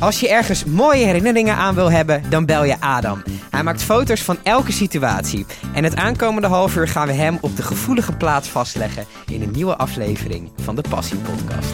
[0.00, 3.22] Als je ergens mooie herinneringen aan wil hebben, dan bel je Adam.
[3.50, 5.46] Hij maakt foto's van elke situatie.
[5.74, 9.50] En het aankomende half uur gaan we hem op de gevoelige plaats vastleggen in een
[9.50, 11.70] nieuwe aflevering van de Passie Podcast.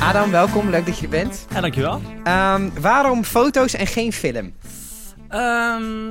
[0.00, 0.70] Adam, welkom.
[0.70, 1.46] Leuk dat je er bent.
[1.54, 2.00] Ja, dankjewel.
[2.24, 4.54] Ehm, waarom foto's en geen film?
[5.28, 6.10] Ehm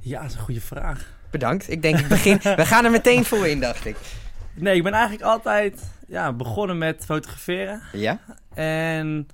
[0.00, 1.18] ja, dat is een goede vraag.
[1.30, 1.70] Bedankt.
[1.70, 2.38] Ik denk, ik begin.
[2.56, 3.96] we gaan er meteen voor in, dacht ik.
[4.54, 7.82] Nee, ik ben eigenlijk altijd ja, begonnen met fotograferen.
[7.92, 8.20] Ja?
[8.54, 9.28] En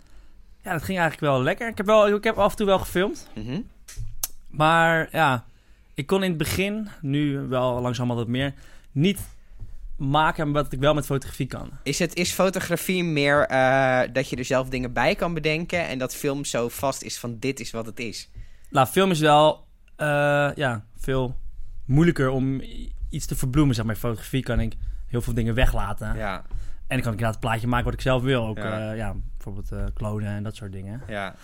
[0.62, 1.68] ja, dat ging eigenlijk wel lekker.
[1.68, 3.28] Ik heb, wel, ik heb af en toe wel gefilmd.
[3.34, 3.60] Mhm.
[4.48, 5.44] Maar ja,
[5.94, 8.54] ik kon in het begin, nu wel langzaam wat meer,
[8.92, 9.20] niet
[9.96, 11.70] maken wat ik wel met fotografie kan.
[11.82, 15.98] Is, het, is fotografie meer eh, dat je er zelf dingen bij kan bedenken en
[15.98, 18.28] dat film zo vast is van dit is wat het is?
[18.70, 19.64] Nou, film is wel
[19.96, 21.36] eh, ja, veel
[21.86, 22.60] moeilijker om
[23.10, 23.74] iets te verbloemen.
[23.74, 24.74] Zeg maar, fotografie kan ik
[25.06, 26.16] heel veel dingen weglaten.
[26.16, 26.42] Ja, En
[26.86, 28.46] dan kan ik inderdaad het plaatje maken wat ik zelf wil.
[28.46, 28.78] Ook Ja.
[28.78, 28.92] ja.
[28.92, 31.02] ja, bijvoorbeeld eh klonen en dat soort dingen.
[31.08, 31.34] ja.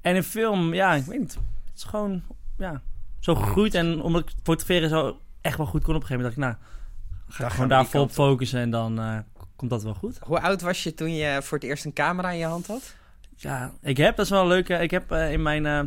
[0.00, 1.34] En in film, ja, ik weet niet.
[1.34, 2.22] Het is gewoon,
[2.58, 2.82] ja,
[3.18, 3.74] zo gegroeid.
[3.74, 6.66] En omdat ik fotograferen zo echt wel goed kon op een gegeven moment, dacht ik,
[6.66, 8.26] nou, ga ik gewoon daar die vol op kant op.
[8.26, 9.18] focussen en dan eh,
[9.56, 10.18] komt dat wel goed.
[10.22, 12.94] Hoe oud was je toen je voor het eerst een camera in je hand had?
[13.36, 15.80] Ja, ik heb, dat is wel leuk, ik heb eh, in mijn, eh,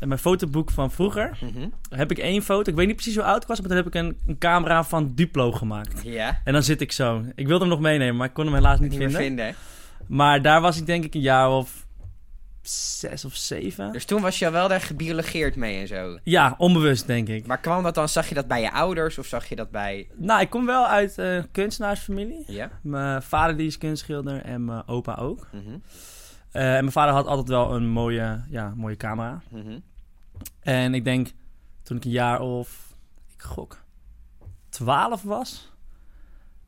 [0.00, 1.68] mijn fotoboek van vroeger, Mhm.
[1.88, 3.86] heb ik één foto, ik weet niet precies hoe oud ik was, maar toen heb
[3.86, 6.00] ik een, een camera van Duplo gemaakt.
[6.02, 7.24] Ja, En dan zit ik zo.
[7.34, 9.24] Ik wilde hem nog meenemen, maar ik kon hem helaas niet, niet meer vinden.
[9.44, 9.54] vinden.
[10.06, 11.82] Maar daar was ik denk ik een jaar of
[12.62, 13.92] zes of zeven.
[13.92, 16.18] Dus toen was je al wel daar gebiologeerd mee en zo.
[16.22, 17.46] Ja, onbewust denk ik.
[17.46, 20.06] Maar kwam dat dan, zag je dat bij je ouders of zag je dat bij...
[20.16, 22.44] Nou, ik kom wel uit eh kunstenaarsfamilie.
[22.46, 22.70] Ja?
[22.82, 25.46] Mijn vader die is kunstschilder en mijn opa ook.
[25.52, 25.58] Eh,
[26.54, 29.42] en mijn vader had altijd wel een mooie, ja, mooie camera.
[29.50, 29.78] Mhm.
[30.60, 31.32] En ik denk,
[31.82, 32.96] toen ik een jaar of,
[33.34, 33.84] ik gok,
[34.68, 35.72] 12 was.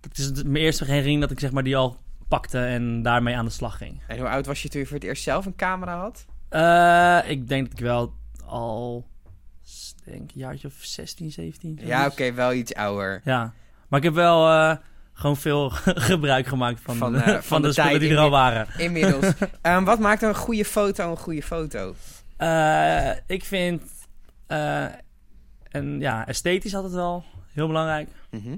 [0.01, 1.97] Dat is mijn eerste herinnering dat ik zeg maar die al
[2.29, 4.03] pakte en daarmee aan de slag ging.
[4.07, 6.27] En hoe oud was je toen je voor het eerst zelf een camera had?
[6.49, 8.15] Eh, ik denk dat ik wel
[8.45, 9.07] al,
[10.05, 11.79] denk een jaartje of 16, 17.
[11.83, 13.21] Ja, oké, wel iets ouder.
[13.25, 13.53] Ja,
[13.89, 14.77] maar ik heb wel eh,
[15.17, 15.71] gewoon veel
[16.11, 18.31] gebruik gemaakt van, Van, de, eh, van, van de, de spullen tijd die er al
[18.31, 18.67] waren.
[18.79, 19.33] Inmiddels.
[19.63, 21.95] Ehm, wat maakt een goede foto een goede foto?
[22.37, 23.83] Eh, ik vind,
[24.47, 24.85] eh,
[25.69, 28.09] en ja, esthetisch altijd wel heel belangrijk.
[28.31, 28.57] Mhm.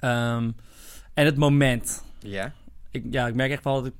[0.00, 0.50] Ehm,
[1.14, 2.04] en het moment.
[2.18, 2.52] Ja.
[2.90, 3.94] Ik, ja, ik merk echt wel dat ik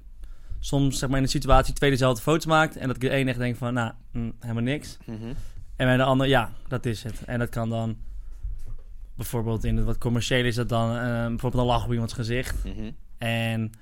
[0.60, 3.30] soms zeg maar in een situatie twee dezelfde foto's maak en dat ik de ene
[3.30, 4.98] echt denk van, nou, mm, helemaal niks.
[5.04, 5.32] Mhm.
[5.76, 7.24] En bij de andere, ja, dat is het.
[7.24, 7.96] En dat kan dan
[9.14, 12.64] bijvoorbeeld in het wat commerciële is dat dan eh, bijvoorbeeld een lach op iemands gezicht.
[12.64, 12.90] Mhm.
[13.18, 13.72] En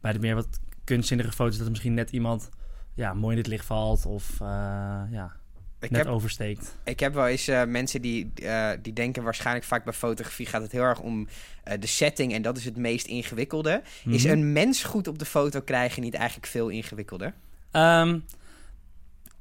[0.00, 2.48] bij de meer wat kunstzinnige foto's dat er misschien net iemand
[2.94, 4.46] ja, mooi in het licht valt of eh,
[5.10, 5.32] ja,
[5.80, 6.76] Ik, net heb, oversteekt.
[6.84, 8.32] ik heb wel eens eh, mensen die,
[8.82, 11.28] die denken waarschijnlijk vaak bij fotografie gaat het heel erg om
[11.80, 13.82] de setting en dat is het meest ingewikkelde.
[14.04, 14.32] Is Mhm.
[14.32, 17.34] een mens goed op de foto krijgen niet eigenlijk veel ingewikkelder?
[17.70, 18.18] Ehm,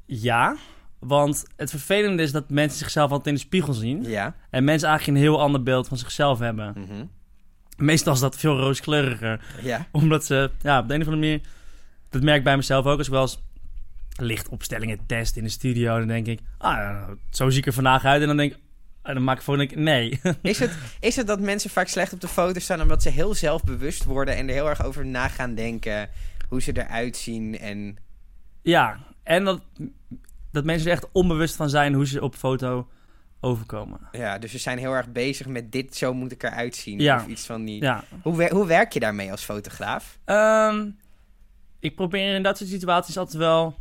[0.05, 0.55] ja,
[0.99, 4.03] want het vervelende is dat mensen zichzelf altijd in de spiegel zien.
[4.03, 4.35] Ja.
[4.49, 6.73] En mensen eigenlijk een heel ander beeld van zichzelf hebben.
[6.77, 7.05] Mhm.
[7.77, 9.41] Meestal is dat veel rooskleuriger.
[9.61, 9.87] Ja.
[9.91, 11.41] Omdat ze, ja, op de een of andere manier...
[12.09, 13.39] Dat merk ik bij mezelf ook als ik wel eens
[14.15, 15.97] lichtopstellingen test in de studio.
[15.97, 18.21] Dan denk ik, ah, zo zie ik er vandaag uit.
[18.21, 18.59] En dan denk ik,
[19.01, 20.19] en dan maak ik voor ik, nee.
[20.41, 23.33] Is het, is het dat mensen vaak slecht op de foto staan omdat ze heel
[23.33, 26.09] zelfbewust worden en er heel erg over na gaan denken
[26.47, 27.97] hoe ze eruit zien en...
[28.61, 29.61] ja, en dat,
[30.51, 32.87] dat mensen er echt onbewust van zijn hoe ze op foto
[33.39, 33.99] overkomen.
[34.11, 36.99] Ja, dus ze zijn heel erg bezig met dit, zo moet ik eruit zien.
[36.99, 37.15] Ja.
[37.15, 37.81] Of iets van die...
[37.81, 40.19] Ja, Hoe, wer- hoe werk je daarmee als fotograaf?
[40.25, 40.89] Ehm,
[41.79, 43.75] ik probeer in dat soort situaties altijd wel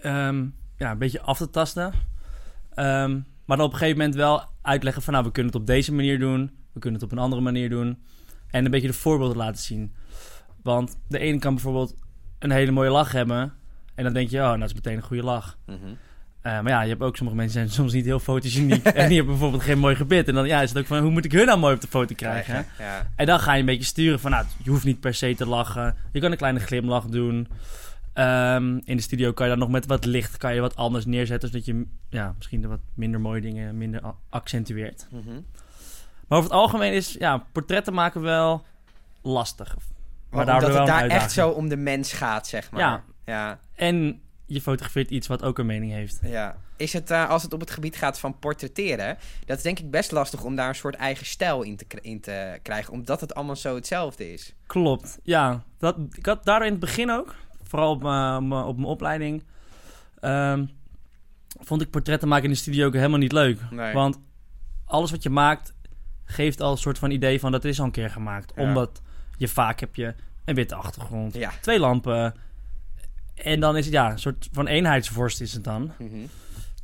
[0.00, 0.46] ehm,
[0.76, 1.92] ja, een beetje af te tasten.
[2.74, 5.12] Ehm, maar dan op een gegeven moment wel uitleggen van...
[5.12, 6.50] nou, we kunnen het op deze manier doen.
[6.72, 8.02] We kunnen het op een andere manier doen.
[8.50, 9.94] En een beetje de voorbeelden laten zien.
[10.62, 11.94] Want de ene kan bijvoorbeeld
[12.38, 13.52] een hele mooie lach hebben...
[13.96, 15.58] en dan denk je, oh, nou, dat is meteen een goede lach.
[15.66, 15.76] Mhm.
[16.40, 18.84] Eh, maar ja, je hebt ook sommige mensen zijn soms niet heel fotogeniek...
[19.00, 20.28] en die hebben bijvoorbeeld geen mooi gebit.
[20.28, 21.86] En dan ja, is het ook van, hoe moet ik hun nou mooi op de
[21.86, 22.66] foto krijgen?
[22.78, 23.12] Ja.
[23.16, 25.46] En dan ga je een beetje sturen van, nou, je hoeft niet per se te
[25.46, 25.96] lachen.
[26.12, 27.48] Je kan een kleine glimlach doen.
[28.12, 31.04] Ehm, in de studio kan je dan nog met wat licht kan je wat anders
[31.04, 35.06] neerzetten, zodat je ja, misschien de wat minder mooie dingen minder accentueert.
[35.10, 35.40] Mhm.
[36.28, 38.64] Maar over het algemeen is ja, portretten maken wel
[39.22, 39.76] lastig.
[40.30, 42.80] Maar daardoor omdat het daar echt zo om de mens gaat, zeg maar.
[42.80, 43.02] Ja.
[43.26, 43.58] Ja.
[43.74, 46.18] En je fotografeert iets wat ook een mening heeft.
[46.22, 46.56] ja.
[46.76, 49.90] Is het, eh, als het op het gebied gaat van portretteren, dat is denk ik
[49.90, 53.34] best lastig om daar een soort eigen stijl in te, in te krijgen, omdat het
[53.34, 54.54] allemaal zo hetzelfde is.
[54.66, 55.62] Klopt, ja.
[55.78, 59.44] Dat, ik had daardoor in het begin ook, vooral op mijn, mijn- op mijn opleiding,
[60.20, 60.64] ehm,
[61.60, 63.60] vond ik portretten maken in de studio ook helemaal niet leuk.
[63.70, 63.92] Nee.
[63.94, 64.18] Want
[64.84, 65.74] alles wat je maakt
[66.24, 68.52] geeft al een soort van idee van dat is al een keer gemaakt.
[68.56, 68.62] Ja.
[68.62, 69.02] Omdat
[69.36, 70.14] je vaak heb je
[70.44, 71.52] een witte achtergrond, Ja.
[71.60, 72.34] twee lampen.
[73.36, 75.92] En dan is het ja, een soort van eenheidsvorst is het dan.
[75.98, 76.16] Mhm.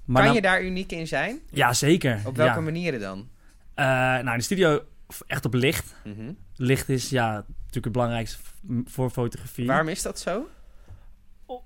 [0.04, 1.40] Maar kan dan- je daar uniek in zijn?
[1.50, 2.20] Ja, zeker.
[2.24, 2.60] Op welke ja.
[2.60, 3.28] manieren dan?
[3.74, 4.84] Eh, nou, in de studio
[5.26, 5.94] echt op licht.
[6.04, 6.32] Mhm.
[6.56, 8.38] Licht is ja, natuurlijk het belangrijkste
[8.84, 9.66] voor fotografie.
[9.66, 10.48] Waarom is dat zo?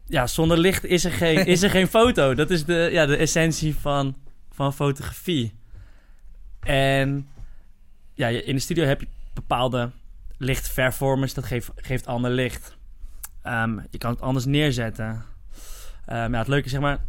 [0.06, 2.34] Ja, zonder licht is er geen, is er geen foto.
[2.34, 4.16] Dat is de, ja, de essentie van,
[4.50, 5.54] van fotografie.
[6.60, 7.28] En
[8.14, 9.90] ja, in de studio heb je bepaalde
[10.38, 11.34] lichtvervormers.
[11.34, 12.75] Dat geeft, geeft ander licht.
[13.46, 15.24] Ehm, je kan het anders neerzetten.
[16.06, 17.04] Ehm, ja, het leuke is, zeg maar...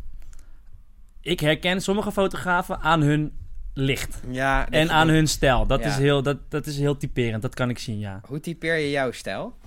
[1.21, 3.37] Ik herken sommige fotografen aan hun
[3.73, 4.19] licht.
[4.29, 5.65] Ja, En aan hun stijl.
[5.67, 5.87] Dat, Ja.
[5.87, 7.41] is heel, dat, dat is heel typerend.
[7.41, 8.21] Dat kan ik zien, ja.
[8.27, 9.57] Hoe typeer je jouw stijl?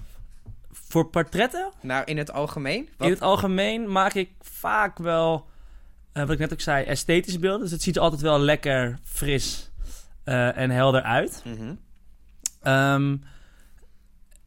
[0.72, 2.88] Voor portretten Nou, in het algemeen?
[2.96, 5.46] Wat- In het algemeen maak ik vaak wel,
[6.12, 7.60] eh, wat ik net ook zei, esthetisch beelden.
[7.60, 9.70] Dus het ziet er altijd wel lekker fris
[10.24, 11.42] eh, en helder uit.
[11.44, 11.74] Mhm.
[12.62, 13.16] Ehm,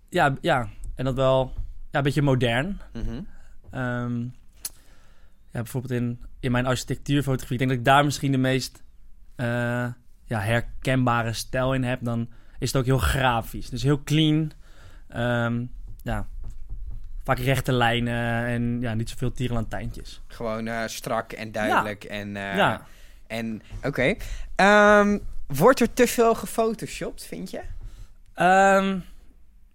[0.10, 1.54] ja, ja, en dat wel
[1.94, 2.80] ja, een beetje modern.
[2.94, 3.22] Mhm.
[3.72, 4.22] Ehm,
[5.52, 7.54] ja, bijvoorbeeld in, in mijn architectuurfotografie.
[7.54, 8.84] Ik denk dat ik daar misschien de meest
[9.36, 9.46] eh,
[10.26, 12.00] ja, herkenbare stijl in heb.
[12.02, 12.30] Dan
[12.60, 13.70] is het ook heel grafisch.
[13.70, 14.52] Dus heel clean.
[15.08, 15.66] Ehm,
[16.04, 16.28] ja,
[17.24, 20.22] vaak rechte lijnen en ja, niet zoveel tierenlantijntjes.
[20.28, 22.04] Gewoon eh, strak en duidelijk.
[22.04, 22.86] En, eh, ja.
[23.28, 24.16] en oké.
[24.56, 25.18] Ehm,
[25.48, 27.62] wordt er te veel gefotoshopt, vind je?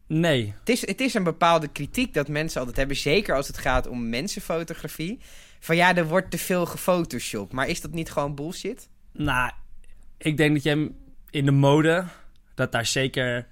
[0.09, 0.55] Nee.
[0.59, 3.87] Het is, het is een bepaalde kritiek dat mensen altijd hebben, zeker als het gaat
[3.87, 5.19] om mensenfotografie.
[5.61, 7.53] Van ja, er wordt te veel gefotoshopt.
[7.53, 8.89] Maar is dat niet gewoon bullshit?
[9.13, 9.51] Nou,
[10.17, 10.93] ik denk dat je
[11.31, 12.05] in de mode,
[12.55, 13.47] dat daar zeker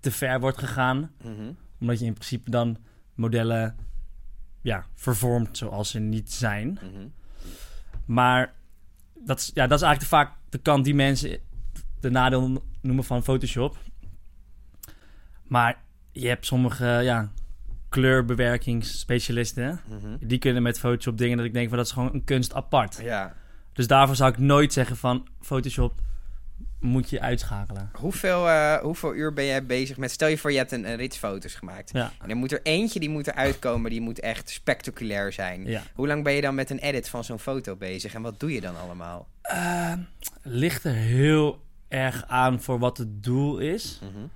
[0.00, 1.12] te ver wordt gegaan.
[1.22, 1.52] Mhm.
[1.80, 2.76] Omdat je in principe dan
[3.14, 3.76] modellen
[4.62, 6.78] ja, vervormt zoals ze niet zijn.
[6.82, 7.06] Mhm.
[8.04, 8.54] Maar
[9.14, 11.38] dat is, ja, dat is eigenlijk vaak de kant die mensen
[12.00, 13.78] de nadeel noemen van Photoshop.
[15.42, 15.82] Maar
[16.12, 17.30] je hebt sommige ja,
[17.88, 19.80] kleurbewerkingsspecialisten.
[19.88, 20.16] Mhm.
[20.20, 22.98] Die kunnen met Photoshop dingen dat ik denk van dat is gewoon een kunst apart.
[23.02, 23.34] Ja.
[23.72, 26.00] Dus daarvoor zou ik nooit zeggen van Photoshop
[26.80, 27.90] moet je uitschakelen.
[27.92, 30.10] Hoeveel, eh, hoeveel uur ben jij bezig met...
[30.10, 31.90] Stel je voor, je hebt een, een rits foto's gemaakt.
[31.92, 32.12] Ja.
[32.22, 35.64] En er moet er eentje die moet eruit komen, die moet echt spectaculair zijn.
[35.64, 35.82] Ja.
[35.94, 38.14] Hoe lang ben je dan met een edit van zo'n foto bezig?
[38.14, 39.28] En wat doe je dan allemaal?
[39.42, 39.92] Eh,
[40.42, 44.00] ligt er heel erg aan voor wat het doel is.
[44.02, 44.26] Mhm.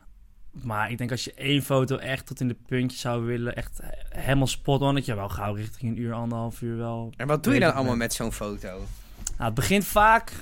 [0.63, 3.81] Maar ik denk als je één foto echt tot in de puntjes zou willen, echt
[4.09, 7.13] helemaal spot on, dat je wel gauw richting een uur, anderhalf uur wel.
[7.17, 8.69] En wat doe je dan allemaal met zo'n foto?
[8.69, 10.33] Nou, het begint vaak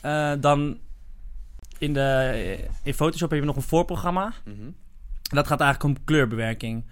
[0.00, 0.78] eh, dan
[1.78, 4.32] in, de, in Photoshop heb je nog een voorprogramma.
[5.30, 6.84] En dat gaat eigenlijk om kleurbewerking.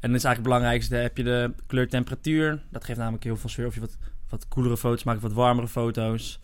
[0.00, 0.94] En dat is eigenlijk het belangrijkste.
[0.94, 2.62] heb je de kleurtemperatuur.
[2.70, 3.66] Dat geeft namelijk heel veel sfeer.
[3.66, 3.96] Of je wat,
[4.28, 6.40] wat koelere foto's maakt, wat warmere foto's.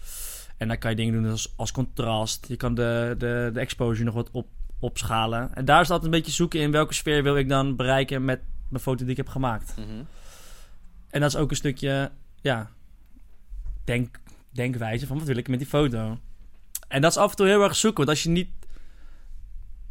[0.56, 2.46] En daar kan je dingen doen als, als contrast.
[2.48, 4.46] Je kan de, de, de exposure nog wat op,
[4.80, 5.54] opschalen.
[5.54, 8.40] En daar is altijd een beetje zoeken in welke sfeer wil ik dan bereiken met
[8.68, 9.74] mijn foto die ik heb gemaakt.
[9.76, 10.02] Mhm.
[11.10, 12.10] En dat is ook een stukje,
[12.40, 12.70] ja,
[13.84, 14.20] denk,
[14.52, 16.18] denkwijze van wat wil ik met die foto.
[16.88, 17.98] En dat is af en toe heel erg zoeken.
[18.04, 18.48] Want als je niet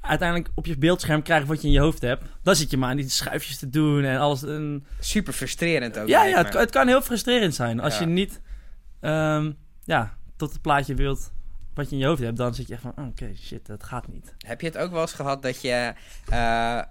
[0.02, 2.90] uiteindelijk op je beeldscherm krijgt wat je in je hoofd hebt, dan zit je maar
[2.90, 4.44] aan die schuifjes te doen en alles.
[4.44, 4.86] En...
[5.00, 6.08] Super frustrerend ook.
[6.08, 7.80] Ja, ja het, kan- het kan heel frustrerend zijn.
[7.80, 8.00] Als Ja.
[8.00, 8.42] je niet
[9.00, 9.52] ehm,
[9.84, 11.32] ja, tot het plaatje wilt
[11.78, 13.84] wat je in je hoofd hebt, dan zit je echt van, oh, oké, shit, dat
[13.84, 14.34] gaat niet.
[14.46, 15.94] Heb je het ook wel eens gehad dat je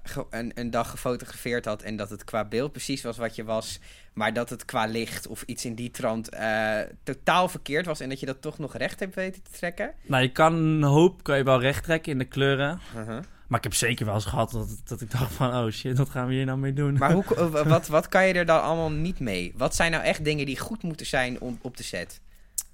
[0.03, 3.45] ge- een, een dag gefotografeerd had en dat het qua beeld precies was wat je
[3.45, 3.81] was,
[4.13, 8.09] maar dat het qua licht of iets in die trant eh, totaal verkeerd was en
[8.09, 9.93] dat je dat toch nog recht hebt weten te trekken?
[10.07, 12.81] Nou, je kan een hoop kan je wel recht trekken in de kleuren.
[12.97, 13.19] Uh-huh.
[13.47, 16.09] Maar ik heb zeker wel eens gehad dat, dat ik dacht van, oh shit, wat
[16.11, 16.95] gaan we hier nou mee doen?
[16.99, 19.53] Maar hoe, eh, wat, wat kan je er dan allemaal niet mee?
[19.57, 22.21] Wat zijn nou echt dingen die goed moeten zijn om, op de set?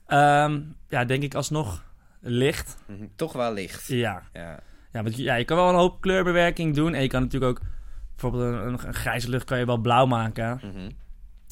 [0.07, 1.83] Ehm, ja, denk ik alsnog
[2.23, 2.77] licht.
[2.87, 3.07] Mhm.
[3.17, 3.87] Toch wel licht.
[3.87, 4.23] Ja.
[4.33, 4.61] Ja.
[4.93, 6.95] Ja, want je, ja, je kan wel een hoop kleurbewerking doen.
[6.95, 7.67] En je kan natuurlijk ook...
[8.11, 10.61] Bijvoorbeeld een, een, grijze lucht kan je wel blauw maken.
[10.63, 10.91] Mhm.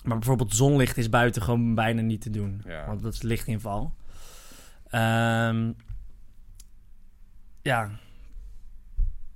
[0.04, 2.62] Maar bijvoorbeeld zonlicht is buiten gewoon bijna niet te doen.
[2.64, 2.86] Ja.
[2.86, 3.94] Want dat is lichtinval.
[4.90, 5.70] Ehm
[7.62, 7.90] ja.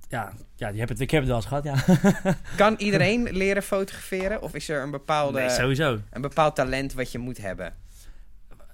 [0.07, 1.75] Ja, ja je hebt het, ik heb het wel eens gehad, ja.
[2.57, 4.41] Kan iedereen leren fotograferen?
[4.41, 5.99] Of is er een, bepaalde, Nee, sowieso.
[6.09, 7.73] een bepaald talent wat je moet hebben?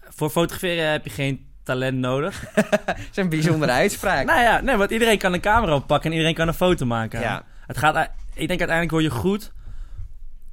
[0.02, 2.52] Voor fotograferen heb je geen talent nodig.
[2.86, 4.26] Dat is een bijzondere uitspraak.
[4.26, 7.20] nou ja, nee, want iedereen kan een camera oppakken en iedereen kan een foto maken.
[7.20, 7.46] Ja.
[7.68, 9.52] Het gaat, ik denk uiteindelijk word je goed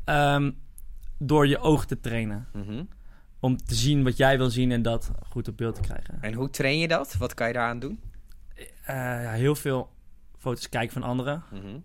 [0.04, 0.50] ehm,
[1.18, 2.46] door je oog te trainen.
[2.52, 2.82] Mhm.
[3.40, 6.18] Om te zien wat jij wil zien en dat goed op beeld te krijgen.
[6.20, 7.14] En hoe train je dat?
[7.18, 8.00] Wat kan je daaraan doen?
[8.54, 9.90] Eh, ja, heel veel
[10.38, 11.42] foto's kijken van anderen.
[11.50, 11.78] Mhm.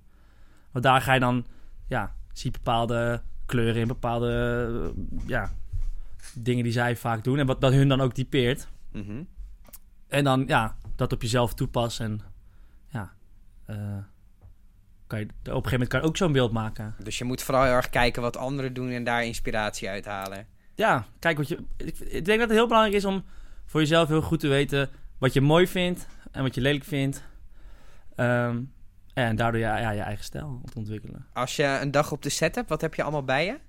[0.72, 1.46] Want daar ga je dan,
[1.88, 4.94] ja, zie bepaalde kleuren in, bepaalde
[5.26, 5.52] ja,
[6.34, 7.40] dingen die zij vaak doen.
[7.40, 8.68] En wat dat hun dan ook typeert.
[8.94, 9.24] Mhm.
[10.08, 12.06] En dan ja, dat op jezelf toepassen.
[12.06, 12.22] En
[12.88, 13.14] ja,
[13.66, 13.98] eh,
[15.08, 16.96] kan je, op een gegeven moment kan je ook zo'n beeld maken.
[17.04, 20.48] Dus je moet vooral heel erg kijken wat anderen doen en daar inspiratie uit halen.
[20.76, 21.64] Ja, kijk wat je.
[21.78, 23.24] Ik, ik denk dat het heel belangrijk is om
[23.66, 27.24] voor jezelf heel goed te weten wat je mooi vindt en wat je lelijk vindt.
[28.16, 28.62] Ehm,
[29.14, 31.26] en daardoor ja, ja, je eigen stijl te ontwikkelen.
[31.34, 33.60] Als je een dag op de set hebt, wat heb je allemaal bij je?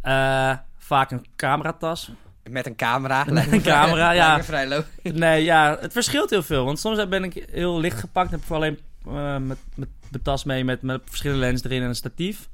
[0.00, 2.12] Eh, vaak een cameratas.
[2.50, 3.24] Met een camera.
[3.30, 4.44] Met een camera, ja.
[4.44, 4.84] Vrij.
[5.02, 6.64] Nee, ja, het verschilt heel veel.
[6.64, 8.30] Want soms ben ik heel licht gepakt.
[8.30, 11.88] Heb ik alleen eh, met, met de tas mee met, met verschillende lenzen erin en
[11.88, 12.48] een statief.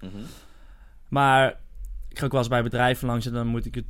[1.09, 1.55] Maar
[2.09, 3.85] ik ga ook wel eens bij bedrijven langs en dan moet ik het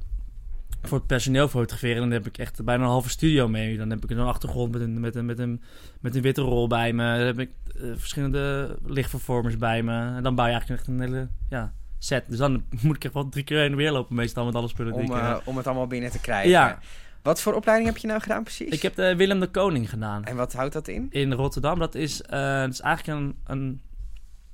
[0.82, 1.96] voor het personeel fotograferen.
[1.96, 3.76] En dan heb ik echt bijna een halve studio mee.
[3.76, 5.62] Dan heb ik een achtergrond met een, met een, met een,
[6.00, 7.16] met een witte rol bij me.
[7.16, 10.14] Dan heb ik eh, verschillende lichtvervormers bij me.
[10.16, 12.24] En dan bouw je eigenlijk echt een hele ja, set.
[12.28, 14.68] Dus dan moet ik echt wel drie keer heen en weer lopen meestal met alle
[14.68, 15.46] spullen die Om, ik eh, heb.
[15.46, 16.50] om het allemaal binnen te krijgen.
[16.50, 16.78] Ja.
[17.22, 18.72] Wat voor opleiding heb je nou gedaan precies?
[18.72, 20.24] Ik heb de Willem de Koning gedaan.
[20.24, 21.06] En wat houdt dat in?
[21.10, 21.78] In Rotterdam.
[21.78, 23.80] Dat is, eh, dat is eigenlijk een, een,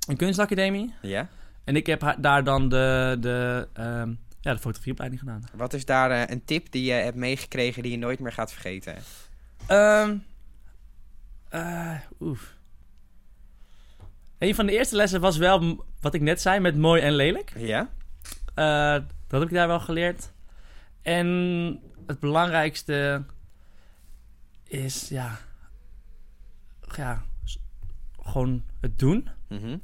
[0.08, 0.94] een kunstacademie.
[1.02, 1.28] Ja.
[1.64, 4.08] En ik heb daar dan de, de, ehm,
[4.40, 5.42] ja, de fotografieopleiding gedaan.
[5.54, 8.52] Wat is daar eh, een tip die je hebt meegekregen die je nooit meer gaat
[8.52, 8.94] vergeten?
[9.66, 10.16] Ehm
[11.48, 12.55] eh, oef.
[14.38, 17.52] Een van de eerste lessen was wel wat ik net zei met mooi en lelijk.
[17.56, 17.90] Ja?
[18.54, 20.32] Eh, dat heb ik daar wel geleerd.
[21.02, 21.26] En
[22.06, 23.24] het belangrijkste
[24.64, 25.38] is, ja,
[26.96, 27.22] ja,
[28.22, 29.28] gewoon het doen.
[29.48, 29.78] Mhm.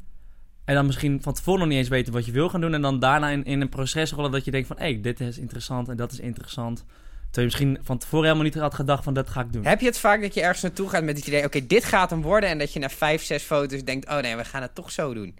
[0.64, 2.74] En dan misschien van tevoren nog niet eens weten wat je wil gaan doen.
[2.74, 4.78] En dan daarna in, in een proces rollen dat je denkt van...
[4.78, 6.84] hé, dit is interessant en dat is interessant.
[7.32, 9.14] Terwijl je misschien van tevoren helemaal niet had gedacht van...
[9.14, 9.64] dat ga ik doen.
[9.64, 11.44] Heb je het vaak dat je ergens naartoe gaat met het idee...
[11.44, 12.48] oké, dit gaat hem worden...
[12.48, 14.08] en dat je na vijf, zes foto's denkt...
[14.08, 15.38] oh nee, we gaan het toch zo doen.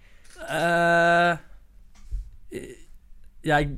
[0.48, 1.32] Eh,
[3.40, 3.68] ja, ik,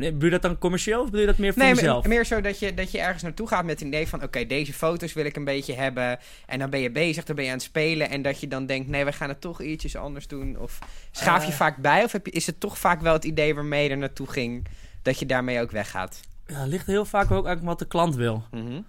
[0.00, 2.58] bedoel je dat dan commercieel of bedoel je dat meer voor Nee, meer zo dat
[2.58, 4.22] je, dat je ergens naartoe gaat met het idee van...
[4.22, 6.18] oké, deze foto's wil ik een beetje hebben...
[6.46, 8.10] en dan ben je bezig, dan ben je aan het spelen...
[8.10, 10.58] en dat je dan denkt, nee, we gaan het toch ietsjes anders doen.
[10.58, 10.78] Of
[11.10, 11.56] schaaf je Eh.
[11.56, 12.04] vaak bij?
[12.04, 14.66] Of heb je, is het toch vaak wel het idee waarmee je er naartoe ging...
[15.02, 16.20] dat je daarmee ook weggaat?
[16.52, 18.44] Ja, ligt heel vaak ook aan wat de klant wil.
[18.50, 18.80] Mhm.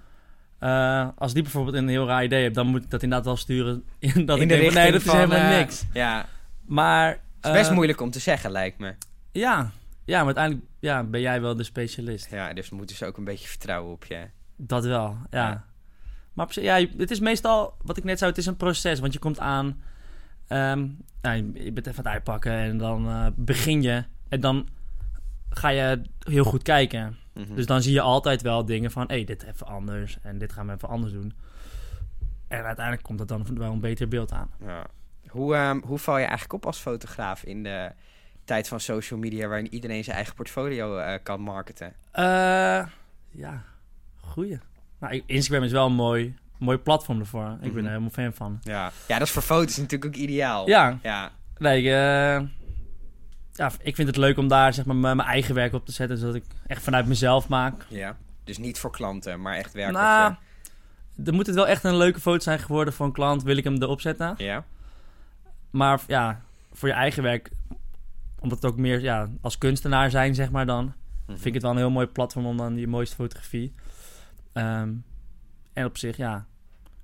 [0.59, 2.55] Eh, als die bijvoorbeeld een heel raar idee heeft...
[2.55, 3.83] dan moet ik dat inderdaad wel sturen.
[3.99, 5.85] in dat In ik de denk van, nee, dat richting is helemaal van, eh, niks.
[5.93, 6.25] Ja,
[6.65, 7.09] Maar...
[7.09, 8.95] het is best eh, moeilijk om te zeggen, lijkt me.
[9.31, 9.71] Ja,
[10.05, 12.29] ja, maar uiteindelijk ja, ben jij wel de specialist.
[12.31, 14.29] Ja, dus moeten ze ook een beetje vertrouwen op je.
[14.55, 15.49] Dat wel, ja.
[15.49, 15.65] Ja.
[16.33, 18.99] Maar op ja, het is meestal, wat ik net zei, het is een proces.
[18.99, 19.81] Want je komt aan,
[20.47, 20.87] ehm,
[21.21, 24.03] nou, je je bent even aan het uitpakken en dan eh, begin je.
[24.29, 24.67] En dan
[25.49, 27.17] ga je heel goed kijken.
[27.33, 27.55] Mhm.
[27.55, 30.53] Dus dan zie je altijd wel dingen van, hé, hey, dit even anders en dit
[30.53, 31.33] gaan we even anders doen.
[32.47, 34.49] En uiteindelijk komt dat dan wel een beter beeld aan.
[34.65, 34.85] Ja.
[35.27, 37.91] Hoe, ehm, hoe val je eigenlijk op als fotograaf in de
[38.45, 39.47] tijd van social media...
[39.47, 41.93] waarin iedereen zijn eigen portfolio eh, kan marketen?
[42.11, 42.23] Eh,
[43.29, 43.63] ja,
[44.21, 44.59] goeie.
[44.99, 47.51] Nou, Instagram is wel een mooi, mooi platform ervoor.
[47.51, 47.77] Ik ben Mhm.
[47.77, 48.59] er helemaal fan van.
[48.61, 48.91] Ja.
[49.07, 50.67] ja, dat is voor foto's natuurlijk ook ideaal.
[50.67, 52.41] Ja, Ja, Nee, eh,
[53.53, 56.17] ja, ik vind het leuk om daar zeg maar, mijn eigen werk op te zetten.
[56.17, 57.85] Zodat ik echt vanuit mezelf maak.
[57.89, 58.17] ja.
[58.43, 60.37] Dus niet voor klanten, maar echt werk Nou, op
[61.27, 63.43] er moet het wel echt een leuke foto zijn geworden voor een klant.
[63.43, 64.33] Wil ik hem erop zetten.
[64.37, 64.63] Ja.
[65.69, 66.41] Maar ja,
[66.73, 67.49] voor je eigen werk...
[68.39, 70.83] Omdat het ook meer ja, als kunstenaar zijn, zeg maar dan...
[70.85, 70.93] Mhm.
[71.35, 73.73] Vind ik het wel een heel mooi platform om dan je mooiste fotografie.
[74.53, 74.89] Ehm,
[75.73, 76.45] en op zich, ja...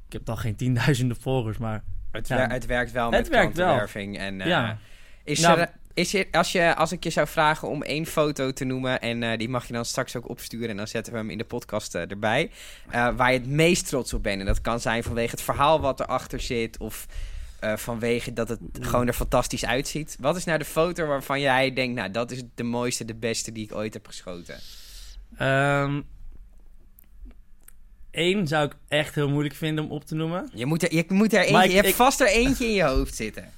[0.07, 1.83] Ik heb dan geen tienduizenden volgers, maar...
[2.11, 2.35] Het, Ja.
[2.35, 3.65] wer- het werkt wel Het met werkt wel.
[3.65, 4.17] klantenwerving.
[4.17, 4.77] En, eh, ja.
[5.23, 8.53] Is Nou- er, is er, als, je, als ik je zou vragen om één foto
[8.53, 9.01] te noemen...
[9.01, 10.69] en eh, die mag je dan straks ook opsturen...
[10.69, 12.51] en dan zetten we hem in de podcast eh, erbij...
[12.89, 14.39] eh, waar je het meest trots op bent.
[14.39, 16.77] En dat kan zijn vanwege het verhaal wat erachter zit...
[16.77, 17.05] of
[17.75, 20.17] vanwege dat het gewoon er fantastisch uitziet.
[20.19, 21.95] Wat is nou de foto waarvan jij denkt...
[21.95, 24.55] nou, dat is de mooiste, de beste die ik ooit heb geschoten?
[25.37, 26.01] Ehm
[28.11, 30.49] Eén zou ik echt heel moeilijk vinden om op te noemen.
[30.53, 31.63] Je moet er, je moet er eentje...
[31.63, 33.51] Ik- je hebt ik- vast er eentje in je hoofd zitten.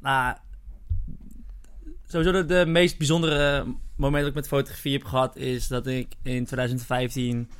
[0.00, 0.36] Nou,
[2.06, 3.64] sowieso de, meest bijzondere
[3.96, 5.36] moment dat ik met fotografie heb gehad...
[5.36, 7.50] is dat ik in 2015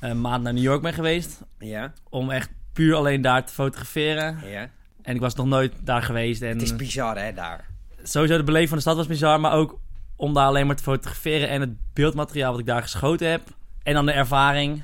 [0.00, 1.40] een maand naar New York ben geweest...
[1.58, 4.38] Ja, om echt puur alleen daar te fotograferen.
[4.50, 4.68] ja.
[5.02, 6.42] En ik was nog nooit daar geweest.
[6.42, 7.66] En Het is bizar, hè, daar.
[8.02, 9.40] sowieso de beleving van de stad was bizar...
[9.40, 9.78] maar ook
[10.16, 11.48] om daar alleen maar te fotograferen...
[11.48, 13.42] en het beeldmateriaal wat ik daar geschoten heb...
[13.82, 14.82] en dan de ervaring...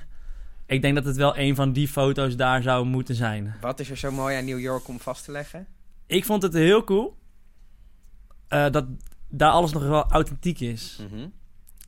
[0.66, 3.54] Ik denk dat het wel een van die foto's daar zou moeten zijn.
[3.60, 5.66] Wat is er zo mooi aan New York om vast te leggen?
[6.06, 7.16] Ik vond het heel cool...
[8.48, 8.84] eh, dat
[9.28, 10.98] daar alles nog wel authentiek is.
[11.10, 11.20] Mhm.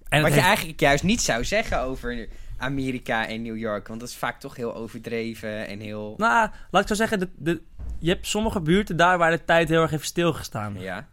[0.08, 3.88] En Wat je heeft- eigenlijk juist niet zou zeggen over Amerika en New York.
[3.88, 6.14] Want dat is vaak toch heel overdreven en heel...
[6.16, 7.60] Nou, laat ik zo zeggen, de, de,
[7.98, 10.80] je hebt sommige buurten daar waar de tijd heel erg heeft stilgestaan.
[10.80, 11.08] Ja.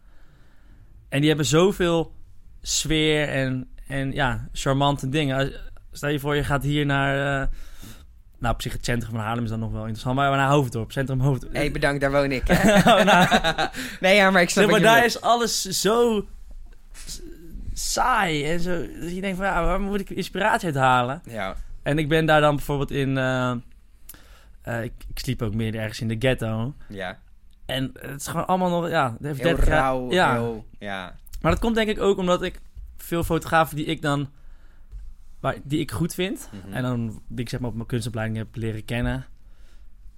[1.09, 2.15] En die hebben zoveel
[2.61, 5.51] sfeer en, en ja, charmante dingen.
[5.91, 7.47] Stel je voor, je gaat hier naar, eh,
[8.39, 10.15] Nou, op zich het centrum van Haarlem is dan nog wel interessant.
[10.15, 11.53] Maar naar Hoofddorp, centrum Hoofddorp.
[11.53, 12.49] Hé, bedankt, daar woon ik.
[12.85, 13.27] Oh, nou.
[13.99, 16.25] nee, ja, maar ik snap Zeg, maar daar is alles zo
[17.73, 18.77] saai en zo.
[19.01, 21.21] Dat je denkt van, ja, waar moet ik inspiratie uit halen?
[21.29, 23.17] Ja, En ik ben daar dan bijvoorbeeld in...
[23.17, 23.51] eh,
[24.61, 26.73] eh, ik, ik sliep ook meer ergens in de ghetto.
[26.89, 27.17] ja.
[27.65, 28.89] En het is gewoon allemaal nog...
[28.89, 30.65] Ja, het heeft Heel 30 jaar- rauw, Ja, heel...
[30.79, 31.13] Ja.
[31.41, 32.59] maar dat komt denk ik ook omdat ik
[32.97, 34.29] veel fotografen die ik dan...
[35.39, 36.49] Waar, die ik goed vind...
[36.51, 36.73] Mhm.
[36.73, 39.25] En dan, die ik zeg maar op mijn kunstopleiding heb leren kennen...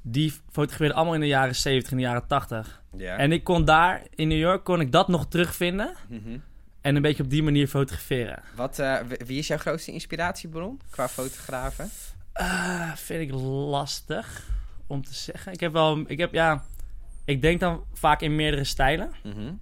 [0.02, 2.82] Die fotografeerden allemaal in de jaren 70 en de jaren 80.
[2.98, 3.18] ja.
[3.18, 5.94] En ik kon daar, in New York, kon ik dat nog terugvinden...
[6.10, 6.38] Mhm.
[6.82, 8.44] En een beetje op die manier fotograferen.
[8.56, 11.90] Wat, eh, wie is jouw grootste inspiratiebron qua fotografen?
[12.34, 14.48] Ah, vind ik lastig
[14.88, 15.54] om te zeggen.
[15.54, 16.64] Ik heb wel, ik heb ja,
[17.26, 19.12] ik denk dan vaak in meerdere stijlen.
[19.24, 19.54] Mhm.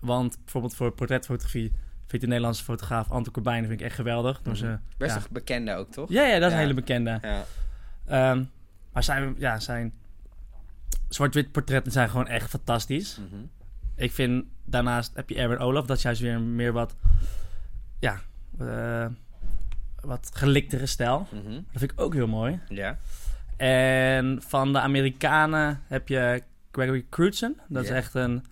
[0.00, 1.72] Want bijvoorbeeld voor portretfotografie
[2.06, 4.40] vind de Nederlandse fotograaf Anton Corbijn vind ik echt geweldig.
[4.54, 5.20] Ze, Best ja.
[5.20, 6.08] een bekende ook, toch?
[6.10, 6.54] ja, ja, dat is Ja.
[6.54, 7.18] een hele bekende.
[7.22, 7.44] Ja.
[8.06, 8.44] Ehm,
[8.92, 9.92] maar zijn, ja, zijn
[11.08, 13.18] zwart-wit portretten zijn gewoon echt fantastisch.
[13.18, 13.40] Mhm.
[13.94, 16.94] Ik vind daarnaast heb je Erwin Olaf, dat is juist weer meer wat,
[18.00, 18.20] ja,
[18.58, 19.06] eh,
[20.00, 21.26] wat geliktere stijl.
[21.32, 21.52] Mhm.
[21.52, 22.60] Dat vind ik ook heel mooi.
[22.68, 22.98] Ja.
[23.56, 27.60] En van de Amerikanen heb je Gregory Crutzen.
[27.68, 28.44] Dat is echt een,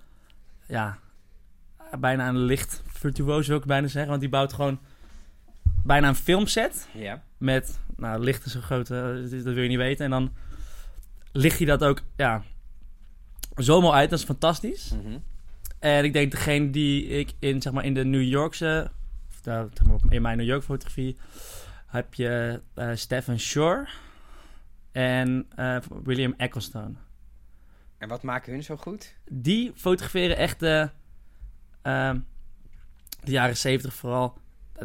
[0.67, 0.99] ja,
[1.97, 4.09] bijna een licht virtuoos wil ik bijna zeggen.
[4.11, 4.79] Want die bouwt gewoon
[5.85, 7.23] bijna een filmset Ja.
[7.39, 10.05] met, nou, licht is een grote, dat wil je niet weten.
[10.05, 10.33] En dan
[11.33, 12.43] licht hij dat ook, ja,
[13.57, 14.11] zo mooi uit.
[14.11, 14.91] Dat is fantastisch.
[14.91, 15.19] Mhm.
[15.79, 18.91] En ik denk degene die ik in, zeg maar, in de New Yorkse,
[19.29, 21.17] of nou, zeg maar, in mijn New York fotografie,
[21.87, 23.89] heb je eh Stephen Shore
[24.93, 26.95] en eh, William Ecclestone.
[27.99, 29.15] En wat maken hun zo goed?
[29.31, 30.91] Die fotograferen echt de,
[31.85, 32.19] ehm,
[33.25, 34.39] de jaren zeventig vooral,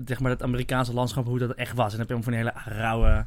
[0.05, 1.91] zeg maar, het Amerikaanse landschap, hoe dat echt was.
[1.91, 3.25] En dan heb je van die hele rauwe,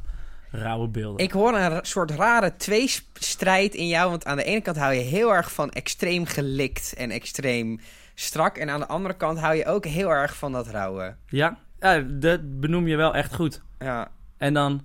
[0.49, 1.25] rauwe beelden.
[1.25, 4.09] Ik hoor een soort rare tweestrijd in jou.
[4.09, 7.79] Want aan de ene kant hou je heel erg van extreem gelikt en extreem
[8.15, 8.57] strak.
[8.57, 11.15] En aan de andere kant hou je ook heel erg van dat rauwe.
[11.27, 13.61] Ja, ja, dat benoem je wel echt goed.
[13.79, 14.11] Ja.
[14.37, 14.81] En dan,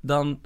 [0.00, 0.40] dan,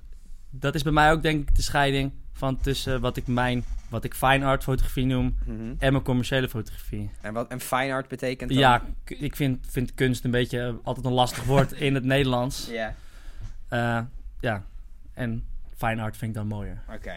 [0.51, 4.05] dat is bij mij ook denk ik de scheiding van tussen wat ik mijn, wat
[4.05, 5.73] ik fine art fotografie noem Mhm.
[5.79, 7.11] en mijn commerciële fotografie.
[7.21, 8.59] En wat en fine art betekent dan?
[8.59, 12.69] Ja, ik vind, vind kunst een beetje eh, altijd een lastig woord in het Nederlands.
[12.71, 12.95] Ja,
[13.69, 14.01] Eh,
[14.41, 14.63] ja,
[15.15, 15.45] en
[15.77, 16.83] fine art vind ik dan mooier.
[16.95, 17.13] oké.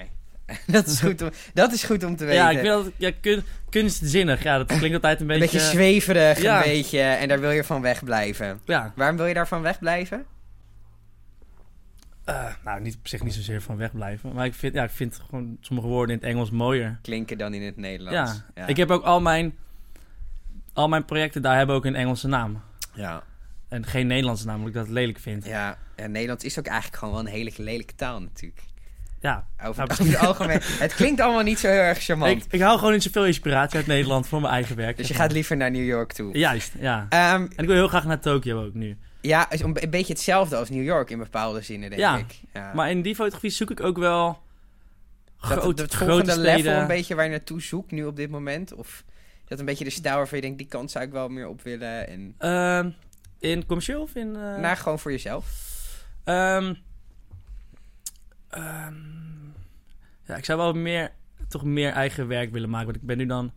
[0.68, 2.42] dat, is goed om, dat is goed om te weten.
[2.44, 5.58] Ja, ik dat, ja, kun, kunstzinnig, ja, dat klinkt altijd een een beetje...
[5.58, 6.58] beetje zweverig, ja.
[6.58, 7.00] een beetje.
[7.00, 8.60] En daar wil je van wegblijven.
[8.66, 10.26] ja, Waarom wil je daarvan wegblijven?
[12.28, 15.20] Eh, nou, niet op zich niet zozeer van wegblijven, maar ik vind, ja, ik vind
[15.30, 17.00] gewoon sommige woorden in het Engels mooier.
[17.02, 18.44] Klinken dan in het Nederlands.
[18.56, 18.68] Ja.
[18.68, 19.56] ik heb ook al mijn,
[20.74, 22.62] al mijn projecten daar hebben ook een Engelse naam.
[22.94, 23.24] Ja.
[23.68, 25.46] En geen Nederlandse naam, omdat ik dat lelijk vind.
[25.46, 25.78] Ja.
[25.96, 28.62] en Nederlands is ook eigenlijk gewoon wel een hele lelijke taal natuurlijk.
[29.20, 30.60] Ja, Over, Nou, over het algemeen.
[30.64, 32.46] Het klinkt allemaal niet zo heel erg charmant.
[32.46, 34.98] ik, ik hou gewoon niet zoveel inspiratie uit Nederland voor mijn eigen werk.
[34.98, 36.38] Dus je gaat liever naar New York toe.
[36.38, 37.06] Juist, ja.
[37.10, 38.98] Ehm, En ik wil heel graag naar Tokio ook nu.
[39.22, 42.42] Ja, een, beetje hetzelfde als New York in bepaalde zinnen, denk Ja, ik.
[42.54, 42.74] Ja.
[42.74, 44.42] Maar in die fotografie zoek ik ook wel
[45.40, 46.56] dat, groot, het grote volgende steden.
[46.56, 48.74] level een beetje waar je naartoe zoekt nu op dit moment?
[48.74, 49.04] Of
[49.44, 51.48] is dat een beetje de stijl waarvan je denkt, die kant zou ik wel meer
[51.48, 52.08] op willen?
[52.08, 52.36] En...
[52.38, 52.90] Ehm,
[53.40, 54.36] in commercieel of in...
[54.36, 55.46] eh, Nou, gewoon voor jezelf.
[56.24, 56.74] ehm,
[58.50, 58.94] ehm,
[60.24, 61.12] ja, ik zou wel meer,
[61.48, 62.86] toch meer eigen werk willen maken.
[62.88, 63.52] Want ik ben nu dan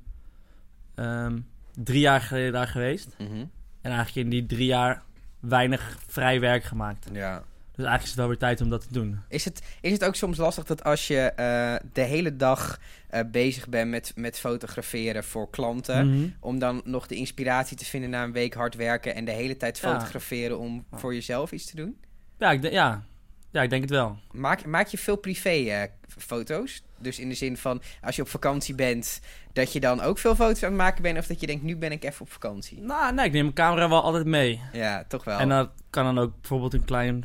[1.75, 3.17] drie jaar geleden daar geweest.
[3.19, 5.03] En eigenlijk in die drie jaar
[5.41, 7.07] weinig vrij werk gemaakt.
[7.13, 7.43] Ja.
[7.75, 9.21] Dus eigenlijk is het wel weer tijd om dat te doen.
[9.29, 13.21] Is het, is het ook soms lastig dat als je eh, de hele dag eh,
[13.31, 16.29] bezig bent met, met fotograferen voor klanten, Mhm.
[16.41, 19.57] om dan nog de inspiratie te vinden na een week hard werken en de hele
[19.57, 19.93] tijd Ja.
[19.93, 21.97] fotograferen om voor jezelf iets te doen?
[22.39, 23.03] Ja, ik, denk- ja.
[23.51, 24.19] Ja, ik denk het wel.
[24.31, 25.83] Maak, maak je veel privé eh,
[26.19, 26.83] foto's?
[26.99, 29.21] Dus in de zin van als je op vakantie bent,
[29.53, 31.77] dat je dan ook veel foto's aan het maken bent, of dat je denkt, nu
[31.77, 32.81] ben ik even op vakantie?
[32.81, 34.61] Nou, nee, ik neem mijn camera wel altijd mee.
[34.73, 35.39] Ja, toch wel.
[35.39, 37.25] En dat kan dan ook bijvoorbeeld een klein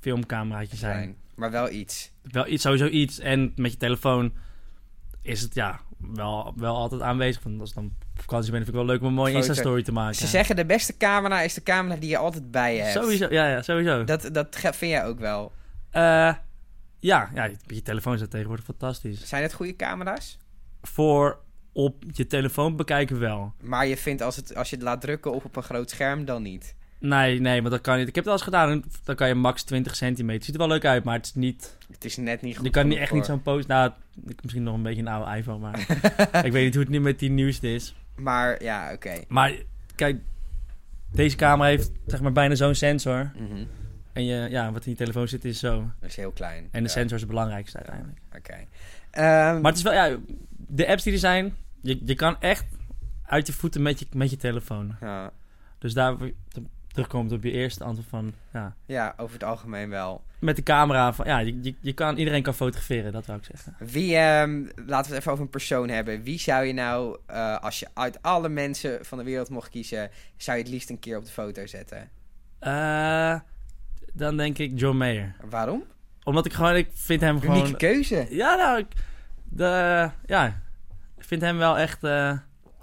[0.00, 1.16] filmcameraatje zijn.
[1.34, 2.10] Maar wel iets.
[2.22, 3.18] Wel iets, sowieso iets.
[3.18, 4.32] En met je telefoon
[5.22, 7.42] is het ja, wel, wel altijd aanwezig.
[7.42, 9.34] Want als ik dan op vakantie ben, vind ik wel leuk om een mooie.
[9.34, 10.14] Insta-story te maken.
[10.14, 13.02] Ze zeggen de beste camera is de camera die je altijd bij je hebt.
[13.02, 14.04] Sowieso, ja, ja, sowieso.
[14.04, 15.52] Dat, dat vind jij ook wel.
[15.90, 16.34] Eh,
[16.98, 19.28] ja, ja, je telefoon is tegenwoordig fantastisch.
[19.28, 20.38] Zijn het goede camera's?
[20.82, 21.38] Voor
[21.72, 23.54] op je telefoon bekijken wel.
[23.60, 26.24] Maar je vindt als, het, als je het laat drukken op, op een groot scherm,
[26.24, 26.74] dan niet.
[26.98, 28.08] Nee, nee, maar dat kan niet.
[28.08, 28.70] Ik heb het al eens gedaan.
[28.70, 30.44] en Dan kan je max 20 centimeter.
[30.44, 31.76] Ziet er wel leuk uit, maar het is niet...
[31.92, 32.64] Het is net niet goed.
[32.64, 33.68] Je kan niet echt niet zo'n post...
[33.68, 33.92] Nou,
[34.26, 35.80] ik misschien nog een beetje een oude iPhone, maar...
[36.46, 37.94] ik weet niet hoe het nu met die nieuwste is.
[38.16, 39.20] Maar ja, oké.
[39.28, 39.52] Maar
[39.94, 40.20] kijk,
[41.12, 43.30] deze camera heeft zeg maar bijna zo'n sensor.
[43.36, 43.64] Mhm.
[44.12, 45.90] En je, ja, wat in je telefoon zit is zo.
[46.00, 46.62] Dat is heel klein.
[46.70, 48.18] En de Ja, sensor is het belangrijkste uiteindelijk.
[48.36, 48.54] Oké.
[49.10, 50.16] Ehm, Maar het is wel, ja,
[50.56, 52.64] de apps die er zijn, je, je kan echt
[53.26, 54.96] uit je voeten met je, met je telefoon.
[55.00, 55.32] ja,
[55.78, 59.88] Dus daar weer te- terugkomend op je eerste antwoord van, ja, ja, over het algemeen
[59.88, 60.24] wel.
[60.38, 63.44] met de camera van, ja, je, je, je kan, iedereen kan fotograferen, dat wou ik
[63.44, 63.74] zeggen.
[63.78, 66.22] Wie, ehm, laten we het even over een persoon hebben.
[66.22, 70.10] Wie zou je nou, eh, als je uit alle mensen van de wereld mocht kiezen,
[70.36, 72.10] zou je het liefst een keer op de foto zetten?
[72.58, 73.40] Eh,
[74.12, 75.34] dan denk ik John Mayer.
[75.50, 75.84] Waarom?
[76.22, 77.76] Omdat ik gewoon, ik vind hem Unieke gewoon...
[77.76, 78.26] keuze.
[78.30, 78.86] Ja, nou, ik,
[79.48, 80.46] de, ja,
[81.18, 82.32] ik vind hem wel echt, eh,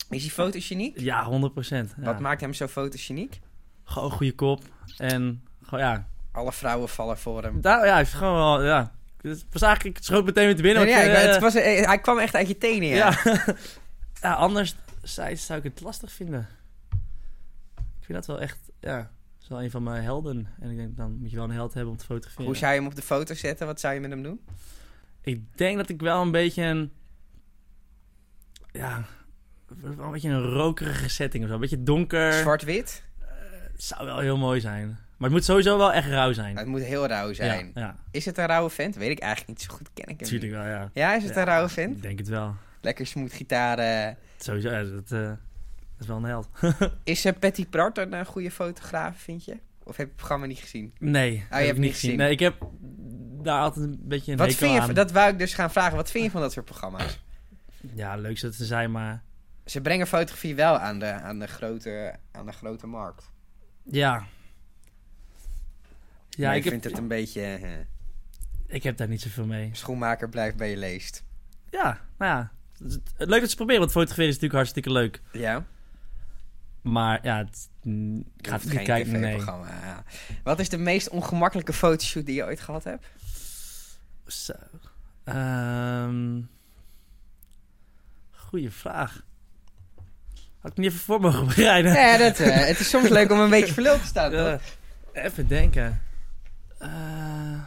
[0.09, 0.99] Is hij fotogeniek?
[0.99, 1.93] ja, 100 procent.
[1.97, 3.39] Wat maakt hem zo fotogeniek?
[3.83, 4.63] Gewoon goede kop
[4.97, 7.61] en, gewoon, ja, Alle vrouwen vallen voor hem.
[7.61, 8.91] daar, ja, hij is gewoon wel, ja.
[9.21, 10.83] Het was eigenlijk, het schoot meteen weer te binnen.
[10.83, 13.17] Nee, ja, ik- eh, het was, eh, hij kwam echt uit je tenen, ja.
[13.23, 13.43] Ja.
[14.21, 16.47] ja, anders zou, ik het lastig vinden.
[17.75, 19.11] Ik vind dat wel echt, ja,
[19.47, 20.47] is wel een van mijn helden.
[20.59, 22.45] En ik denk, dan moet je wel een held hebben om te fotograferen.
[22.45, 23.67] Hoe zou je hem op de foto zetten?
[23.67, 24.39] Wat zou je met hem doen?
[25.21, 26.91] Ik denk dat ik wel een beetje een,
[28.71, 29.03] ja,
[29.67, 31.55] wel een beetje een rokerige setting of zo.
[31.55, 32.33] Een beetje donker.
[32.33, 33.03] Zwart-wit?
[33.75, 34.87] Zou wel heel mooi zijn.
[34.87, 36.57] Maar het moet sowieso wel echt rauw zijn.
[36.57, 37.71] Het moet heel rauw zijn.
[37.73, 38.95] Ja, ja Is het een rauwe vent?
[38.95, 39.89] Weet ik eigenlijk niet zo goed.
[39.93, 40.61] Ken ik hem natuurlijk niet.
[40.61, 40.89] wel, ja.
[40.93, 41.95] Ja, is het Ja, een rauwe vent?
[41.95, 42.55] Ik denk het wel.
[42.81, 43.79] Lekker smooth gitaar.
[43.79, 44.15] eh.
[44.37, 45.31] Sowieso, ja, dat, eh,
[45.99, 46.49] is wel een held.
[47.03, 49.51] Is uh, Patty Pratt een eh, goede fotograaf, vind je?
[49.83, 50.93] Of heb je het programma niet gezien?
[50.99, 52.09] Nee, Oh, je hebt het niet gezien.
[52.09, 52.17] gezien.
[52.17, 52.67] Nee, ik heb
[53.43, 54.85] daar altijd een beetje een Wat vind je, aan.
[54.85, 55.95] van- dat wou ik dus gaan vragen.
[55.95, 57.19] Wat vind je van dat soort programma's?
[57.93, 59.23] Ja, leuk dat ze zijn, maar...
[59.65, 63.31] Ze brengen fotografie wel aan de, aan de, grote, aan de grote markt.
[63.83, 64.25] Ja.
[66.29, 67.41] Ja, ik heb, vind het een beetje...
[67.41, 67.71] eh,
[68.67, 69.69] ik heb daar niet zoveel mee.
[69.73, 71.23] schoenmaker blijft bij je leest.
[71.69, 72.51] Ja, nou ja.
[73.17, 75.21] Leuk dat ze proberen, want fotograferen is natuurlijk hartstikke leuk.
[75.31, 75.65] Ja?
[76.87, 77.69] Maar ja, het,
[78.37, 79.37] ik ga het niet kijken, nee.
[79.37, 80.03] Ja.
[80.43, 83.05] Wat is de meest ongemakkelijke fotoshoot die je ooit gehad hebt?
[84.27, 84.53] Zo.
[85.23, 86.41] Ehm,
[88.31, 89.25] goeie vraag.
[90.59, 91.93] Had ik niet even voor mogen bereiden.
[91.93, 94.59] Ja, dat, eh, het is soms leuk om een beetje verluld te staan,
[95.13, 96.01] even denken.
[96.77, 97.61] Eh,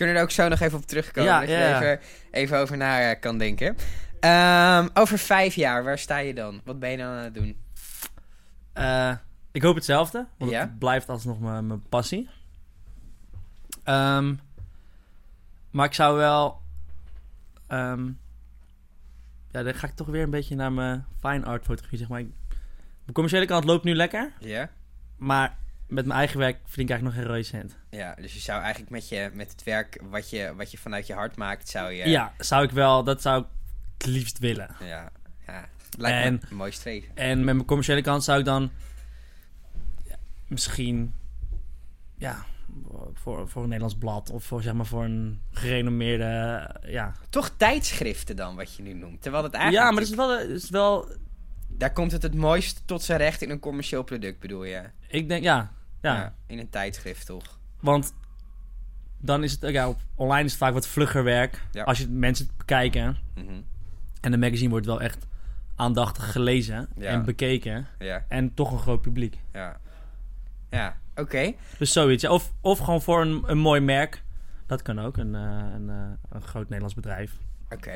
[0.00, 1.30] Kunnen we er ook zo nog even op terugkomen.
[1.30, 3.76] Ja, dat ja, je even, even over na eh, kan denken.
[4.20, 6.60] Ehm, over vijf jaar, waar sta je dan?
[6.64, 7.56] Wat ben je dan aan het doen?
[8.72, 9.12] eh,
[9.52, 10.60] ik hoop hetzelfde, want Ja?
[10.60, 12.28] het blijft alsnog mijn, mijn passie.
[13.84, 14.34] Ehm,
[15.70, 16.60] maar ik zou wel...
[17.66, 18.06] ehm,
[19.50, 22.20] ja, dan ga ik toch weer een beetje naar mijn fine art fotografie, zeg maar.
[22.20, 24.70] Mijn commerciële kant loopt nu lekker, Ja?
[25.16, 25.56] maar
[25.86, 27.76] met mijn eigen werk verdien ik eigenlijk nog geen rode cent.
[27.90, 31.06] Ja, dus je zou eigenlijk met, je, met het werk wat je, wat je vanuit
[31.06, 32.08] je hart maakt, zou je...
[32.08, 33.46] Ja, zou ik wel, dat zou ik
[34.02, 34.68] het liefst willen.
[34.84, 35.10] Ja,
[35.46, 35.68] ja.
[35.98, 37.16] Lijkt En- me een mooi streven.
[37.16, 38.70] En met mijn commerciële kant zou ik dan
[40.08, 41.14] ja, misschien
[42.16, 42.44] ja,
[43.14, 46.24] voor, voor een Nederlands blad of voor, zeg maar, voor een gerenommeerde.
[46.86, 49.22] Ja, Toch tijdschriften dan, wat je nu noemt.
[49.22, 49.84] Terwijl het eigenlijk...
[49.84, 51.08] ja maar het is wel, het is wel.
[51.68, 54.82] Daar komt het het mooist tot zijn recht in een commercieel product, bedoel je?
[55.08, 57.58] Ik denk ja, ja, in een tijdschrift, toch?
[57.80, 58.14] want
[59.18, 61.62] dan is het ja, online is het vaak wat vlugger werk.
[61.72, 61.82] Ja.
[61.82, 63.60] Als je mensen bekijken Mhm.
[64.20, 65.26] En de magazine wordt wel echt
[65.76, 67.08] aandachtig gelezen Ja.
[67.10, 69.36] en bekeken Ja, en toch een groot publiek.
[69.52, 69.76] ja.
[70.70, 71.52] Ja, oké.
[71.78, 72.24] Dus zoiets.
[72.28, 74.22] Of, of gewoon voor een, een mooi merk.
[74.66, 75.40] Dat kan ook, een, eh,
[75.74, 75.96] een, eh,
[76.30, 77.32] een groot Nederlands bedrijf.
[77.70, 77.92] Oké.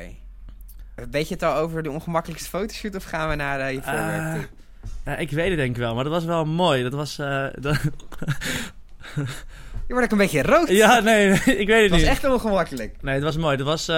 [1.11, 4.33] Weet je het al over de ongemakkelijkste fotoshoot of gaan we naar eh, je voorwerp
[4.35, 4.47] toe?
[5.05, 6.83] Ja, ik weet het denk ik wel, maar dat was wel mooi.
[6.83, 7.15] Dat was...
[7.65, 7.81] dat-
[9.87, 10.69] Je wordt ook een beetje rood.
[10.69, 11.29] ja, nee,
[11.61, 12.09] ik weet het Het was niet.
[12.09, 13.01] echt ongemakkelijk.
[13.01, 13.57] Nee, het was mooi.
[13.57, 13.91] Dat was,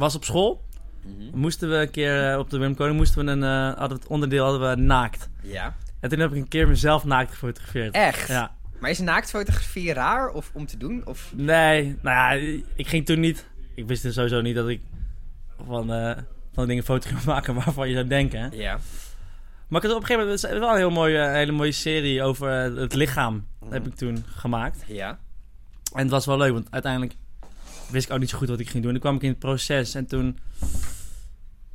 [0.00, 0.64] was op school.
[1.02, 1.38] Mhm.
[1.38, 4.02] Moesten we een keer eh, op de Wim Koning, moesten we een, eh, hadden we
[4.02, 5.28] het onderdeel hadden we naakt.
[5.42, 5.74] Ja.
[6.00, 7.94] En toen heb ik een keer mezelf naakt gefotografeerd.
[7.94, 8.28] Echt?
[8.28, 8.54] Ja.
[8.80, 11.06] Maar is naaktfotografie raar of om te doen?
[11.06, 11.32] Of...
[11.36, 13.48] Nee, nou ja, ik ging toen niet...
[13.74, 14.80] Ik wist dus sowieso niet dat ik
[15.66, 16.16] van, eh,
[16.52, 18.56] van dingen foto's ging maken waarvan je zou denken.
[18.56, 18.78] Ja.
[19.68, 20.42] Maar ik had op een gegeven moment...
[20.42, 23.46] Het is wel een heel mooie, een hele mooie serie over het lichaam.
[23.60, 23.72] Mhm.
[23.72, 24.84] Heb ik toen gemaakt.
[24.86, 25.18] Ja.
[25.94, 27.14] En het was wel leuk, want uiteindelijk
[27.90, 28.94] wist ik ook niet zo goed wat ik ging doen.
[28.94, 30.38] En toen kwam ik in het proces en toen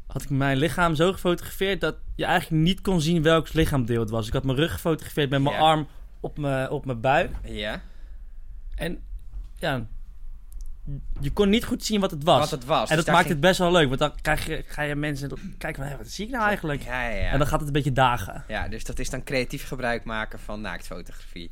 [0.08, 4.10] had ik mijn lichaam zo gefotografeerd dat je eigenlijk niet kon zien welk lichaamdeel het
[4.10, 4.28] was.
[4.28, 5.62] Ik had mijn rug gefotografeerd met mijn Ja.
[5.62, 5.88] arm
[6.20, 7.32] op mijn, op mijn buik.
[7.44, 7.82] Ja.
[8.76, 9.00] En
[9.58, 9.86] ja,
[11.20, 12.40] je kon niet goed zien wat het was.
[12.40, 12.90] Wat het was.
[12.90, 14.82] en Dus dat daar maakt ging- het best wel leuk, want dan krijg je, ga
[14.82, 16.82] je mensen kijken van, hé, wat zie ik nou eigenlijk?
[16.84, 17.30] Ja, ja, ja.
[17.32, 18.44] En dan gaat het een beetje dagen.
[18.48, 21.50] Ja, dus dat is dan creatief gebruik maken van naaktfotografie.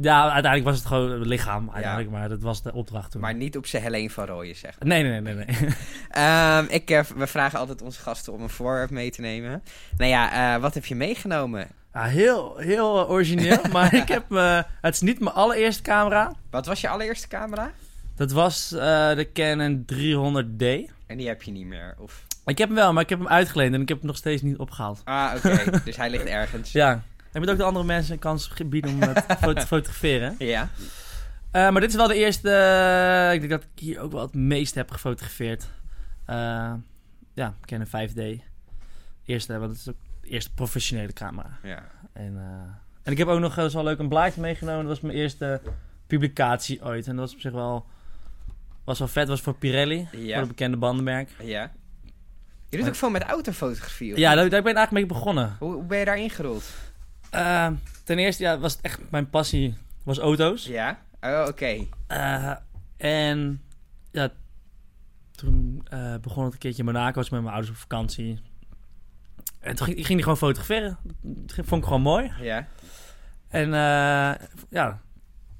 [0.00, 3.20] Ja, uiteindelijk was het gewoon het lichaam, uiteindelijk, maar dat was de opdracht toen.
[3.20, 4.78] Maar niet op zijn Helene van Rooyen, zeg.
[4.78, 5.44] Nee, nee, nee, nee.
[5.46, 5.68] nee.
[6.10, 9.62] Ehm, ik, eh, we vragen altijd onze gasten om een voorwerp mee te nemen.
[9.96, 11.68] Nou ja, eh, wat heb je meegenomen?
[11.92, 14.24] Ja, heel, heel eh, origineel, maar ik heb,
[14.80, 16.32] het is niet mijn allereerste camera.
[16.50, 17.70] Wat was je allereerste camera?
[18.16, 20.94] Dat was de Canon 300D.
[21.06, 22.24] En die heb je niet meer, of...
[22.44, 24.42] Ik heb hem wel, maar ik heb hem uitgeleend en ik heb hem nog steeds
[24.42, 25.00] niet opgehaald.
[25.04, 25.64] Ah, oké.
[25.84, 26.72] dus hij ligt ergens.
[26.72, 27.02] Ja,
[27.40, 30.34] je moet ook de andere mensen een kans bieden om het fo- te fotograferen.
[30.38, 30.68] Ja.
[31.50, 32.50] Eh, maar dit is wel de eerste.
[32.50, 35.66] eh, ik denk dat ik hier ook wel het meest heb gefotografeerd.
[36.24, 36.72] Eh,
[37.34, 38.20] ja, Canon 5D.
[39.24, 41.58] Eerste, want het is ook de eerste professionele camera.
[41.62, 41.82] Ja.
[42.12, 42.72] En, eh,
[43.02, 44.80] en ik heb ook nog, is wel leuk, een blaadje meegenomen.
[44.80, 45.60] Dat was mijn eerste
[46.06, 47.06] publicatie ooit.
[47.06, 47.86] En dat was op zich wel,
[48.84, 49.28] was wel vet.
[49.28, 50.28] Was voor Pirelli, Ja.
[50.32, 51.30] voor het bekende bandenmerk.
[51.42, 51.72] Ja.
[52.68, 55.56] Je doet ook veel met autofotografie, of Ja, daar ben ik eigenlijk mee begonnen.
[55.58, 56.64] Hoe, hoe ben je daar ingerold?
[57.30, 57.70] Eh,
[58.04, 60.66] ten eerste ja, was het echt mijn passie was auto's.
[60.66, 60.98] Ja?
[61.20, 61.86] Oh, oké.
[62.06, 62.52] Eh,
[62.96, 63.62] en
[64.10, 64.30] ja,
[65.30, 67.14] toen eh, begon het een keertje in Monaco.
[67.14, 68.40] Was met mijn ouders op vakantie.
[69.60, 70.98] En toen ging, ik ging die gewoon fotograferen.
[71.20, 72.32] Dat vond ik gewoon mooi.
[72.40, 72.66] Ja.
[73.48, 73.70] En
[74.70, 75.00] ja,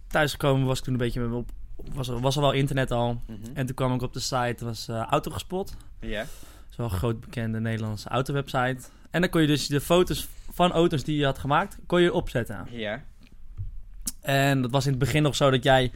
[0.08, 1.34] thuisgekomen was ik toen een beetje...
[1.34, 3.20] Op, was, er, was er wel internet al.
[3.26, 3.38] Mhm.
[3.54, 5.76] En toen kwam ik op de site, was Autogespot.
[6.00, 6.20] Ja.
[6.20, 6.28] Dat
[6.70, 8.78] is wel een groot bekende Nederlandse autowebsite.
[9.10, 12.12] En dan kon je dus de foto's van auto's die je had gemaakt, kon je
[12.12, 12.66] opzetten.
[12.70, 13.02] Ja.
[14.20, 15.90] En dat was in het begin nog zo dat jij,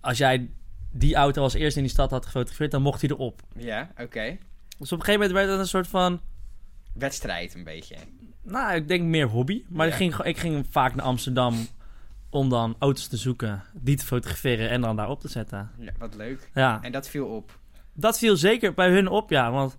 [0.00, 0.50] als jij
[0.90, 3.42] die auto als eerste in die stad had gefotografeerd, dan mocht hij erop.
[3.56, 4.38] Ja, oké.
[4.78, 6.20] Dus op een gegeven moment werd het een soort van,
[6.94, 7.96] Wedstrijd een beetje.
[8.42, 9.64] nou, ik denk meer hobby.
[9.68, 9.92] Maar Ja.
[9.92, 11.54] ik, ging, ik ging vaak naar Amsterdam
[12.30, 15.70] om dan auto's te zoeken, die te fotograferen en dan daarop te zetten.
[15.78, 16.50] Ja, wat leuk.
[16.54, 17.58] Ja, En dat viel op.
[17.92, 19.50] dat viel zeker bij hun op, ja.
[19.50, 19.76] Want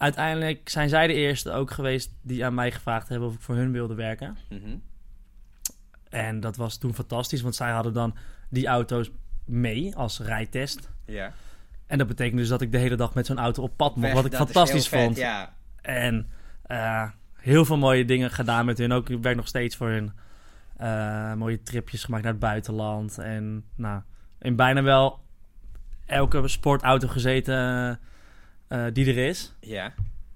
[0.00, 3.54] uiteindelijk zijn zij de eerste ook geweest die aan mij gevraagd hebben of ik voor
[3.54, 4.36] hun wilde werken.
[4.48, 4.76] Mhm.
[6.08, 8.16] En dat was toen fantastisch, want zij hadden dan
[8.48, 9.10] die auto's
[9.44, 10.90] mee als rijtest.
[11.06, 11.32] Ja.
[11.86, 14.12] En dat betekende dus dat ik de hele dag met zo'n auto op pad mocht,
[14.12, 15.16] wat ik fantastisch vet, vond.
[15.16, 15.54] Ja.
[15.80, 16.30] En
[16.62, 18.92] eh, heel veel mooie dingen gedaan met hun.
[18.92, 20.12] Ook ik werk nog steeds voor hun.
[20.76, 23.18] Eh, mooie tripjes gemaakt naar het buitenland.
[23.18, 24.02] En nou,
[24.38, 25.20] in bijna wel
[26.06, 27.98] elke sportauto gezeten
[28.70, 29.52] eh, die er is.
[29.60, 29.92] Ja.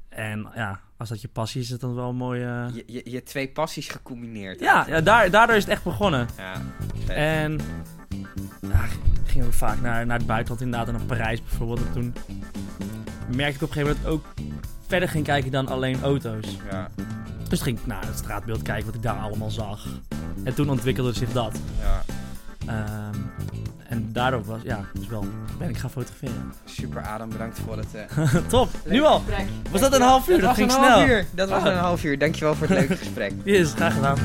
[0.09, 2.71] En ja, als dat je passie is, is het dan wel een mooie...
[2.75, 4.61] Je, je, je twee passies gecombineerd.
[4.61, 6.29] Ja, ja daar, daardoor is het echt begonnen.
[6.37, 6.63] Ja.
[7.05, 7.17] vet.
[7.17, 7.61] En
[8.61, 8.85] ja,
[9.25, 11.81] ik ging ook vaak naar, naar het buitenland, inderdaad, en naar Parijs bijvoorbeeld.
[11.87, 12.15] En toen
[13.37, 14.25] merkte ik op een gegeven moment ook
[14.87, 16.59] verder ging kijken dan alleen auto's.
[16.71, 16.91] Ja.
[17.49, 19.87] Dus ging ik naar het straatbeeld kijken wat ik daar allemaal zag.
[20.45, 21.61] En toen ontwikkelde zich dat.
[21.81, 22.03] Ja.
[22.67, 23.19] Ehm,
[23.95, 25.25] en daardoor was, ja, dus wel,
[25.59, 26.53] ben ik gaan fotograferen.
[26.65, 27.87] Super Adam, bedankt voor het...
[27.95, 29.19] eh, Top, nu al.
[29.19, 29.47] gesprek.
[29.71, 30.41] Was dat een half uur?
[30.41, 31.07] Dat ging snel.
[31.07, 31.27] uur.
[31.31, 31.73] Dat was Ah.
[31.73, 32.19] een half uur.
[32.19, 33.33] Dankjewel voor het leuke gesprek.
[33.45, 34.17] Yes, graag gedaan.